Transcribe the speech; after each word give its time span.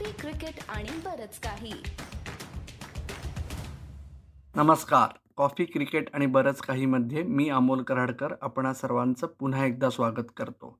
Coffee 0.00 0.12
cricket 0.20 0.60
आणि 0.68 0.90
बरच 1.04 1.38
काही. 1.38 1.72
नमस्कार. 4.56 5.08
कॉफी 5.36 5.64
क्रिकेट 5.64 6.14
आणि 6.14 6.26
बरंच 6.26 6.60
काहीमध्ये 6.60 7.22
मी 7.22 7.48
अमोल 7.48 7.82
कराडकर 7.82 8.34
आपणा 8.42 8.72
सर्वांचं 8.74 9.26
पुन्हा 9.40 9.64
एकदा 9.66 9.90
स्वागत 9.90 10.30
करतो. 10.36 10.78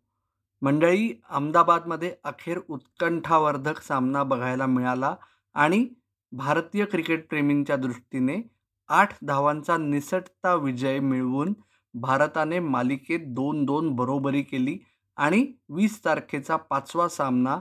मंडळी 0.62 1.12
अहमदाबादमध्ये 1.30 2.14
अखेर 2.24 2.58
उत्कंठावर्धक 2.68 3.82
सामना 3.82 4.22
बघायला 4.22 4.66
मिळाला 4.66 5.14
आणि 5.54 5.86
भारतीय 6.32 6.84
क्रिकेटप्रेमींच्या 6.84 7.76
दृष्टीने 7.76 8.42
आठ 8.88 9.14
धावांचा 9.22 9.76
निसटता 9.76 10.54
विजय 10.54 10.98
मिळवून 11.00 11.54
भारताने 11.94 12.58
मालिकेत 12.58 13.20
दोन 13.26 13.64
दोन 13.64 13.90
बरोबरी 13.96 14.42
केली 14.42 14.78
आणि 15.16 15.46
वीस 15.68 16.04
तारखेचा 16.04 16.56
पाचवा 16.56 17.08
सामना 17.08 17.60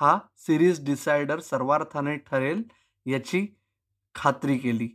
हा 0.00 0.18
सिरीज 0.38 0.84
डिसायडर 0.84 1.40
सर्वार्थाने 1.40 2.16
ठरेल 2.26 2.62
याची 3.06 3.46
खात्री 4.14 4.56
केली. 4.58 4.88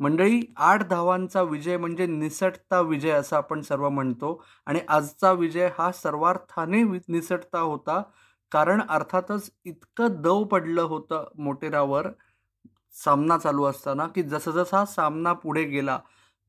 मंडळी 0.00 0.40
आठ 0.58 0.82
धावांचा 0.88 1.42
विजय 1.42 1.76
म्हणजे 1.76 2.06
निसटता 2.06 2.80
विजय 2.80 3.10
असं 3.10 3.36
आपण 3.36 3.60
सर्व 3.62 3.88
म्हणतो 3.88 4.32
आणि 4.66 4.80
आजचा 4.88 5.32
विजय 5.32 5.68
हा 5.78 5.90
सर्वार्थाने 5.92 6.82
वि 6.84 6.98
निसटता 7.08 7.58
होता 7.60 8.02
कारण 8.52 8.80
अर्थातच 8.88 9.50
इतकं 9.64 10.20
दव 10.22 10.42
पडलं 10.44 10.82
होतं 10.84 11.24
मोटेरावर 11.38 12.08
सामना 12.94 13.38
चालू 13.38 13.64
असताना 13.64 14.06
की 14.08 14.22
जसं 14.24 14.50
जसा 14.52 14.78
हा 14.78 14.84
सामना 14.86 15.32
पुढे 15.34 15.64
गेला 15.64 15.98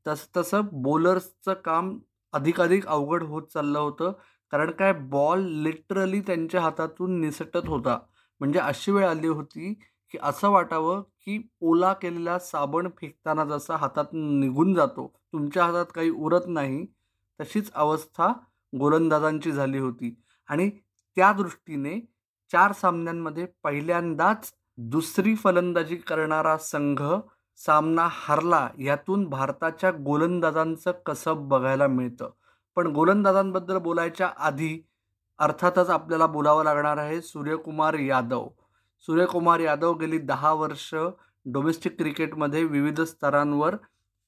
तसतसं 0.05 0.41
तसं 0.41 0.81
बॉलर्सचं 0.84 1.53
काम 1.65 1.98
अधिकाधिक 2.34 2.87
अवघड 2.87 3.23
होत 3.23 3.43
चाललं 3.53 3.79
होतं. 3.79 4.12
कारण 4.52 4.72
काय? 4.72 4.94
बॉल 4.94 5.45
लिटरली 5.63 6.20
त्यांच्या 6.22 6.62
हातातून 6.62 7.20
निसटत 7.22 7.67
होता. 7.67 7.98
म्हणजे 8.41 8.59
अशी 8.59 8.91
वेळ 8.91 9.08
आली 9.08 9.27
होती 9.27 9.73
की 10.12 10.18
असं 10.23 10.49
वाटावं 10.49 11.02
की 11.02 11.41
ओला 11.62 11.93
केलेला 11.93 12.37
साबण 12.40 12.87
फेकताना 12.98 13.46
जसा 13.46 13.76
हातात 13.76 14.05
निघून 14.13 14.74
जातो 14.74 15.07
तुमच्या 15.34 15.63
हातात 15.65 15.85
काही 15.96 16.10
उरत 16.10 16.48
नाही 16.48 16.85
तशीच 17.40 17.71
अवस्था 17.74 18.32
गोलंदाजांची 18.74 19.52
झाली 19.52 19.77
होती. 19.79 20.15
आणि 20.49 20.70
त्या 21.18 21.32
दृष्टीने 21.34 21.99
चार 22.52 22.71
सामन्यांमध्ये 22.71 23.46
पहिल्यांदाच 23.63 24.52
दुसरी 24.77 25.35
फलंदाजी 25.35 25.96
करणारा 25.96 26.57
संघ 26.57 27.02
सामना 27.57 28.07
हरला. 28.12 28.68
यातून 28.80 29.26
भारताच्या 29.30 29.91
गोलंदाजांचं 29.91 30.91
कसब 31.05 31.48
बघायला 31.48 31.87
मिळतं. 31.87 32.30
पण 32.76 32.87
गोलंदाजांबद्दल 32.87 33.77
बोलायच्या 33.77 34.29
आधी 34.37 34.77
अर्थातच 35.40 35.90
आपल्याला 35.90 36.26
बोलावं 36.27 36.63
लागणार 36.63 36.98
आहे 36.98 37.21
सूर्यकुमार 37.21 37.93
यादव. 37.93 38.48
सूर्यकुमार 39.07 39.59
यादव 39.59 39.93
गेली 39.93 40.18
दहा 40.18 40.54
वर्ष 40.54 40.93
डोमेस्टिक 41.46 41.98
क्रिकेटमध्ये 41.98 42.63
विविध 42.63 43.01
स्तरांवर 43.01 43.76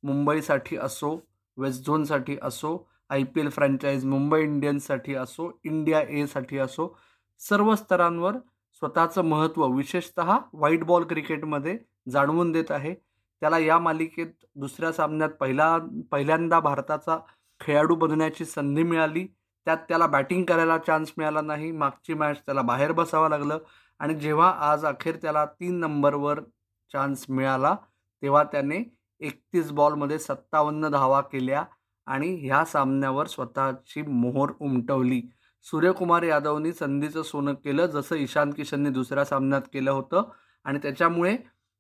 मुंबईसाठी 0.04 0.78
असो 0.78 1.18
वेस्ट 1.58 1.86
झोनसाठी 1.86 2.38
असो 2.42 2.78
I 3.10 3.24
P 3.24 3.42
L 3.42 3.50
franchise 3.50 4.06
Mumbai 4.06 4.42
इंडियन्ससाठी 4.44 5.16
असो 5.16 5.50
इंडिया 5.64 6.02
एसाठी 6.10 6.58
असो 6.58 6.88
सर्व 7.40 7.74
स्तरांवर 7.76 8.36
स्वतःचं 8.82 9.22
महत्त्व 9.22 9.66
विशेषत 9.68 10.20
व्हाईट 10.54 10.84
बॉल 10.84 11.04
क्रिकेटमध्ये 11.04 11.78
जाणवून 12.12 12.52
देत 12.52 12.72
आहे. 12.72 12.94
त्याला 13.42 13.58
या 13.58 13.78
मालिकेत 13.80 14.46
दुसऱ्या 14.56 14.92
सामन्यात 14.92 15.30
पहिला 15.30 15.78
पहिल्यांदा 16.12 16.60
भारताचा 16.60 17.18
खेळाडू 17.60 17.96
बनण्याची 17.96 18.46
संधी 18.46 18.84
मिळाली. 18.84 19.28
त्यात 19.66 19.78
त्याला 19.78 20.08
बॅटिंग 20.08 20.46
करायला 20.46 20.78
चान्स 20.78 21.14
मिळाला 21.18 21.42
नाही. 21.42 21.72
मागची 21.72 22.14
मॅच 22.14 22.42
त्याला 22.42 22.62
बाहेर 22.62 22.92
बसावं 22.92 23.30
लागलं. 23.30 23.58
आणि 24.00 24.14
जेव्हा 24.14 24.52
आज 24.60 24.86
अखेर 24.86 25.16
त्याला 25.16 25.46
तीन 25.46 25.80
नंबरवर 25.80 26.40
चान्स 26.94 27.26
मिळाला 27.30 27.76
तेव्हा 28.22 28.44
त्याने 28.44 28.98
एकतीस 29.20 29.72
बॉलमध्ये 29.72 30.20
सत्तावन्न 30.20 30.88
धावा 30.88 31.22
केल्या 31.22 31.66
आणि 32.06 32.36
ह्या 32.36 32.66
सामन्यावर 32.66 33.28
स्वतःची 33.28 34.02
मोहर 34.02 34.52
उमटवली. 34.60 35.22
सूर्यकुमार 35.64 36.24
यादवनी 36.24 36.74
संधीचं 36.74 37.22
सोनं 37.22 37.54
केलं 37.54 37.86
जसं 37.86 38.16
ईशान 38.16 38.52
किशनने 38.52 38.90
दुसऱ्या 38.90 39.26
सामन्यात 39.26 39.62
केलं 39.74 39.92
होतं. 39.92 40.24
आणि 40.64 40.80
त्याच्यामुळे 40.80 41.38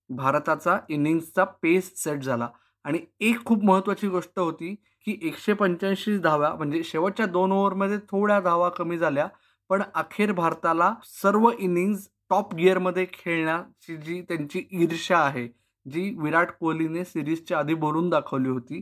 भारताचा 0.10 0.80
इनिंग्सचा 0.90 1.44
पेस 1.44 2.04
सेट 2.04 2.24
झाला. 2.24 2.50
आणि 2.88 3.00
एक 3.20 3.44
खूप 3.46 3.64
महत्त्वाची 3.66 4.08
गोष्ट 4.08 4.40
होती 4.40 4.74
की 5.08 5.18
एकशे 5.22 5.54
पंच्याऐंशी 5.54 6.18
धाव्या 6.18 6.50
म्हणजे 6.50 6.82
शेवटच्या 6.84 7.26
दोन 7.26 7.52
ओव्हरमध्ये 7.52 7.98
थोड्या 8.10 8.40
धावा 8.40 8.70
कमी 8.70 8.98
झाल्या 8.98 9.28
पण 9.70 9.82
अखेर 9.94 10.32
भारताला 10.32 10.94
सर्व 11.04 11.50
इनिंग्ज 11.50 12.08
टॉप 12.30 12.54
गिअरमध्ये 12.56 13.06
खेळण्याची 13.14 13.96
जी 13.98 14.22
त्यांची 14.22 14.64
ईर्ष्या 14.74 15.20
आहे 15.20 15.48
जी 15.86 16.10
विराट 16.20 16.52
कोहलीने 16.60 17.04
सिरीजच्या 17.06 17.58
आधी 17.60 17.74
बोलून 17.74 18.10
दाखवली 18.10 18.50
होती 18.50 18.82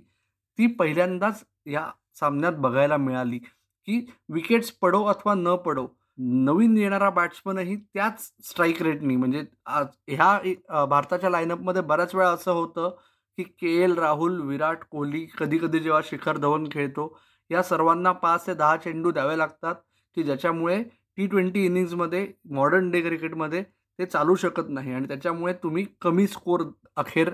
ती 0.60 0.68
पहिल्यांदाच 0.74 1.44
या 1.66 1.90
सामन्यात 2.16 2.54
बघायला 2.58 2.98
मिळाली 2.98 3.40
की 3.40 4.00
विकेट्स 4.30 4.72
पडो 4.72 5.04
अथवा 5.06 5.34
न 5.34 5.56
पडो 5.56 5.88
नवीन 6.18 6.78
येणारा 6.78 7.10
बॅट्समनही 7.10 7.76
त्याच 7.76 8.32
स्ट्राईक 8.44 8.82
रेटनी 8.82 9.16
म्हणजे 9.16 9.44
आज 9.66 9.86
ह्या 10.10 10.86
भारताच्या 10.86 11.30
लाईनअपमध्ये 11.30 11.82
बऱ्याच 11.82 12.16
वेळा 12.16 12.30
असं 12.30 12.52
होतं 12.52 12.96
की 13.38 13.44
के 13.44 13.76
एल 13.84 13.94
राहुल 14.00 14.40
विराट 14.42 14.84
कोहली 14.92 15.26
कधीकधी 15.38 15.80
जेव्हा 15.80 16.02
शिखर 16.06 16.38
धवन 16.38 16.68
खेळतो 16.72 17.16
या 17.50 17.64
सर्वांना 17.64 18.12
पाच 18.12 18.46
ते 18.48 18.54
दहा 18.54 18.76
चेंडू 18.78 19.12
द्यावे 19.12 19.38
लागतात 19.38 19.76
की 20.18 20.24
ज्याच्यामुळे 20.24 20.82
टी 21.18 21.28
ट्वेंटी 21.28 21.66
इनिंग्जमध्ये 21.66 22.28
मॉडर्न 22.52 22.90
डे 22.92 23.02
क्रिकेटमध्ये 23.02 23.64
ते 24.00 24.06
चालू 24.06 24.36
शकत 24.36 24.70
नाही. 24.70 24.94
आणि 24.94 25.08
त्याच्यामुळे 25.08 25.54
तुम्ही 25.64 25.86
कमी 26.02 26.28
स्कोर 26.28 26.64
अखेर 26.98 27.30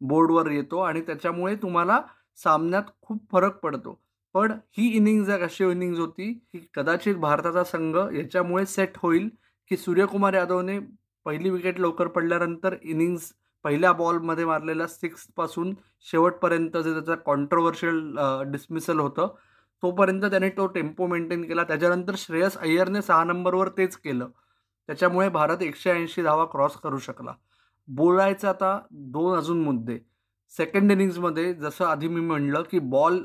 बोर्डवर 0.00 0.50
येतो 0.50 0.78
आणि 0.78 1.00
त्याच्यामुळे 1.00 1.54
तुम्हाला 1.62 2.00
सामन्यात 2.38 2.82
खूप 3.02 3.22
फरक 3.32 3.58
पडतो. 3.60 3.98
पण 4.34 4.52
ही 4.76 4.88
इनिंग्ज 4.96 5.30
एक 5.30 5.42
अशी 5.42 5.64
इनिंग्ज 5.64 5.98
होती 6.00 6.32
की 6.52 6.60
कदाचित 6.74 7.16
भारताचा 7.16 7.64
संघ 7.64 7.96
याच्यामुळे 8.16 8.64
सेट 8.66 8.96
होईल 8.98 9.28
की 9.70 9.76
सूर्यकुमार 9.76 10.34
यादवने 10.34 10.78
पहिली 11.26 11.50
विकेट 11.50 11.78
लवकर 11.80 12.08
पडल्यानंतर 12.08 12.74
इनिंग्ज 12.82 13.30
पहिल्या 13.64 13.92
बॉलमध्ये 13.92 14.44
मारलेल्या 14.44 14.86
सिक्सपासून 14.86 15.74
शेवटपर्यंत 16.06 16.76
जे 16.76 16.92
त्याचं 16.92 17.14
कॉन्ट्रोवर्शियल 17.26 18.00
डिसमिसल 18.50 19.00
होतं 19.00 19.34
तोपर्यंत 19.82 20.24
त्याने 20.24 20.48
तो 20.48 20.66
टेम्पो 20.66 21.06
मेंटेन 21.06 21.42
केला. 21.48 21.64
त्याच्यानंतर 21.64 22.14
श्रेयस 22.18 22.56
अय्यरने 22.58 23.02
सहा 23.02 23.24
नंबरवर 23.24 23.68
तेच 23.78 23.96
केलं. 23.96 24.28
त्याच्यामुळे 24.88 25.28
भारत 25.28 25.62
एकशे 25.62 25.90
ऐंशी 25.90 26.22
धावा 26.22 26.44
क्रॉस 26.52 26.76
करू 26.82 26.98
शकला. 26.98 27.32
बोलायचं 27.88 28.48
आता 28.48 28.78
दोन 28.90 29.36
अजून 29.36 29.62
मुद्दे. 29.62 29.98
सेकंड 30.52 30.92
इनिंग्जमध्ये 30.92 31.52
जसं 31.54 31.84
आधी 31.84 32.08
मी 32.08 32.20
म्हणलं 32.20 32.62
की 32.70 32.78
बॉल 32.78 33.18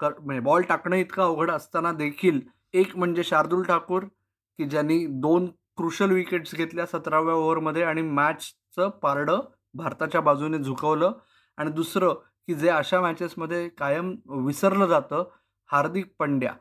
कर 0.00 0.12
म्हणजे 0.20 0.40
बॉल 0.40 0.62
टाकणं 0.62 0.96
इतकं 0.96 1.22
अवघड 1.22 1.50
असताना 1.50 1.92
देखील 1.92 2.40
एक 2.74 2.96
म्हणजे 2.96 3.22
शार्दुल 3.24 3.62
ठाकूर 3.62 4.02
की 4.02 4.64
ज्यांनी 4.64 5.04
दोन 5.20 5.46
क्रुशल 5.76 6.10
विकेट्स 6.10 6.54
घेतल्या 6.54 6.86
सतराव्या 6.86 7.34
ओव्हरमध्ये 7.34 7.82
आणि 7.82 8.02
मॅचचं 8.02 8.88
पारडं 9.02 9.40
भारताच्या 9.78 10.20
बाजूने 10.20 10.58
झुकवलं 10.58 11.12
आणि 11.58 11.70
दुसरं 11.70 12.14
की 12.46 12.54
जे 12.54 12.68
अशा 12.68 13.00
मॅचेसमध्ये 13.00 13.68
कायम 13.68 14.14
विसरलं 14.44 14.86
जातं 14.86 15.24
हार्दिक 15.70 16.12
पंड्या. 16.18 16.52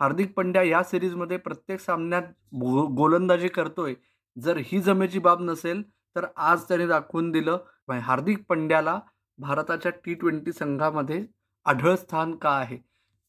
हार्दिक 0.00 0.32
पंड्या 0.34 0.62
या 0.62 0.82
सिरीजमध्ये 0.82 1.36
प्रत्येक 1.36 1.80
सामन्यात 1.80 2.22
गो 2.60 2.86
गोलंदाजी 2.96 3.48
करतोय. 3.48 3.94
जर 4.36 4.56
ही 4.64 4.80
जमेची 4.80 5.18
बाब 5.18 5.42
नसेल 5.42 5.82
तर 6.16 6.26
आज 6.36 6.62
त्याने 6.68 6.86
दाखवून 6.86 7.30
दिलं 7.30 7.58
हार्दिक 8.02 8.44
पंड्याला 8.48 8.98
भारताच्या 9.38 9.92
टी 10.04 10.14
ट्वेंटी 10.14 10.52
संघामध्ये 10.52 11.24
आढळ 11.66 11.94
स्थान 11.94 12.34
का 12.36 12.50
आहे? 12.50 12.78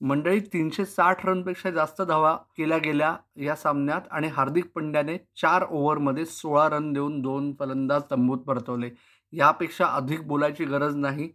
मंडळी 0.01 0.39
तीनशे 0.53 0.85
साठ 0.85 1.25
रनपेक्षा 1.25 1.69
जास्त 1.72 2.01
धावा 2.01 2.35
केल्या 2.57 2.78
गेल्या 2.78 3.16
या 3.38 3.55
सामन्यात 3.55 4.01
आणि 4.11 4.28
हार्दिक 4.28 4.72
पंड्याने 4.75 5.17
चार 5.41 5.63
ओव्हरमध्ये 5.63 6.25
सोळा 6.25 6.67
रन 6.70 6.91
देऊन 6.93 7.20
दोन 7.22 7.53
फलंदाज 7.59 8.02
तंबूत 8.11 8.40
परतवले. 8.40 8.90
यापेक्षा 9.33 9.85
अधिक 9.87 10.27
बोलायची 10.27 10.66
गरज 10.66 10.95
नाही. 10.95 11.29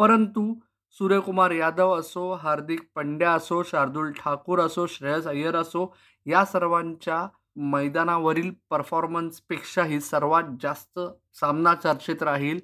परंतु 0.00 0.52
सूर्यकुमार 0.98 1.50
यादव 1.50 1.94
असो 1.98 2.32
हार्दिक 2.34 2.80
पंड्या 2.94 3.32
असो 3.34 3.62
शार्दूल 3.62 4.10
ठाकूर 4.18 4.60
असो 4.60 4.86
श्रेयस 4.86 5.26
अय्यर 5.26 5.56
असो 5.56 5.86
या 6.26 6.44
सर्वांच्या 6.44 7.26
मैदानावरील 7.72 8.50
परफॉर्मन्सपेक्षाही 8.70 10.00
सर्वात 10.00 10.44
जास्त 10.62 11.00
सामना 11.40 11.74
चर्चेत 11.74 12.22
राहील 12.22 12.60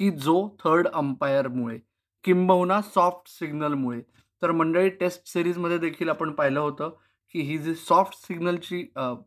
की 0.00 0.10
जो 0.10 0.48
थर्ड 0.64 0.88
अंपायरमुळे 0.88 1.78
किंबहुना 2.24 2.80
सॉफ्ट 2.94 3.28
सिग्नलमुळे. 3.30 4.00
तर 4.42 4.50
मंडळी 4.52 4.88
टेस्ट 4.90 5.26
सिरीजमध्ये 5.28 5.78
देखील 5.78 6.08
आपण 6.08 6.32
पाहिलं 6.32 6.60
होतं 6.60 6.90
की 7.34 7.40
ही 7.40 7.58
जी 7.58 7.74
सॉफ्ट 7.74 8.14
सिग्नलची 8.26 8.82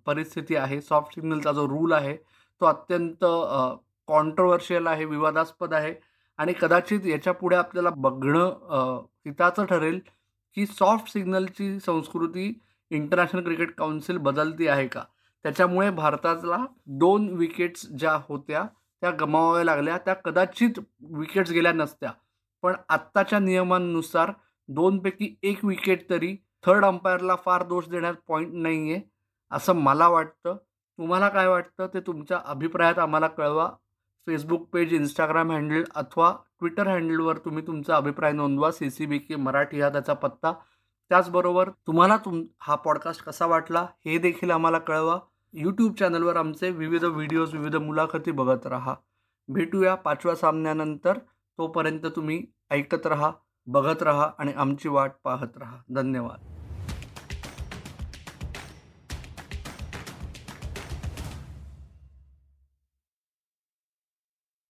परिस्थिती 0.06 0.56
आहे 0.56 0.80
सॉफ्ट 0.82 1.14
सिग्नलचा 1.16 1.52
जो 1.52 1.68
रूल 1.70 1.94
आहे 1.94 2.16
तो 2.16 2.66
अत्यंत 2.66 3.26
कॉन्ट्रोवर्शियल 4.12 4.88
आहे 4.88 5.06
विवादास्पद 5.06 5.74
आहे 5.74 5.94
आणि 6.40 6.54
कदाचित 6.62 7.06
याच्यापुढे 7.06 7.56
आपल्याला 7.56 7.90
बघणं 7.98 9.04
हिताचं 9.26 9.66
ठरेल 9.66 10.00
की 10.58 10.66
सॉफ्ट 10.66 11.12
सिग्नलची 11.12 11.80
संस्कृती 11.80 12.54
इंटरनॅशनल 12.92 13.44
क्रिकेट 13.44 13.74
काउन्सिल 13.76 14.18
बदलती 14.18 14.68
आहे 14.68 14.88
का? 14.88 15.04
त्याच्यामुळे 15.46 15.90
भारताला 15.92 16.58
दोन 17.00 17.28
विकेट्स 17.38 17.88
ज्या 18.00 18.18
होत्या 18.30 18.64
त्या 19.02 19.12
गमावाव्या 19.12 19.64
लागल्या. 19.66 19.98
त्या 19.98 20.14
कदाचित 20.14 20.80
विकेट्स 21.12 21.52
गेल्या 21.52 21.72
नसत्या. 21.74 22.12
पण 22.64 22.74
आत्ताच्या 22.90 23.40
नियमांनुसार 23.40 24.32
दोनपैकी 24.70 25.36
एक 25.44 25.64
विकेट 25.66 26.10
तरी 26.10 26.36
थर्ड 26.66 26.86
अंपायरला 26.86 27.36
फार 27.46 27.64
दोष 27.64 27.88
देण्यात 27.90 28.16
पॉईंट 28.28 28.54
नाही 28.54 28.92
आहे 28.94 29.02
असं 29.52 29.74
मला 29.76 30.08
वाटतं. 30.08 30.56
तुम्हाला 31.00 31.30
काय 31.30 31.48
वाटतं? 31.48 31.88
ते 31.94 32.00
तुमच्या 32.00 32.40
अभिप्रायात 32.46 33.00
आम्हाला 33.00 33.28
कळवा. 33.28 33.70
फेसबुक 34.26 34.70
पेज 34.74 34.94
इंस्टाग्राम 34.94 35.52
हँडल 35.52 35.84
अथवा 35.96 36.32
ट्विटर 36.60 36.88
हँडलवर 36.88 37.38
तुम्ही 37.38 37.68
तुमचा 37.68 37.96
अभिप्राय 37.96 38.32
नोंदवा. 38.32 38.72
C 38.72 38.90
C 38.90 39.06
B 39.06 39.20
K 39.20 39.36
Marathi 39.36 39.82
हा 39.82 39.90
त्याचा 39.90 40.14
पत्ता. 40.14 40.52
त्याचबरोबर 41.10 41.70
तुम्हाला 41.88 42.18
तुम 42.18 42.44
हा 42.60 42.76
पॉडकास्ट 42.76 43.24
कसा 43.24 43.46
वाटला 43.46 43.88
हे 44.06 44.18
देखील 44.18 44.52
आम्हाला 44.52 44.78
कळवा. 44.78 45.20
यूट्यूब 45.54 45.96
चॅनलवर 45.96 46.36
आमचे 46.36 46.72
विविध 46.72 47.04
व्हिडिओज 47.04 47.54
विविध 47.54 47.76
मुलाखती 47.76 48.32
बघत 48.32 48.68
राहा. 48.68 48.96
भेटूया 49.48 49.96
पाचव्या 49.96 50.36
सामन्यानंतर. 50.36 51.18
तोपर्यंत 51.58 52.06
तुम्ही 52.06 52.46
ऐकत 52.72 53.08
राहा 53.08 53.32
बघत 53.68 54.04
राहा 54.04 54.32
आणि 54.40 54.52
आमची 54.52 54.90
वाट 54.90 55.12
पाहत 55.24 55.58
राहा. 55.58 55.78
धन्यवाद. 55.96 56.61